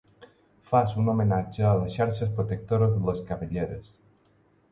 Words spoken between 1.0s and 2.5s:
un homenatge a les xarxes